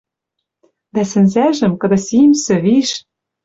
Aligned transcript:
Дӓ 0.93 1.03
сӹнзӓжӹм, 1.11 1.73
кыды 1.81 1.99
симсӹ, 2.05 2.55
виш... 2.63 2.89